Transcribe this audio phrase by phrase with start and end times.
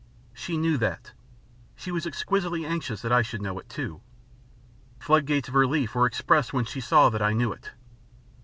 [0.33, 1.11] She knew that.
[1.75, 4.01] She was exquisitely anxious that I should know it too.
[4.97, 7.69] Floodgates of relief were expressed when she saw that I knew it.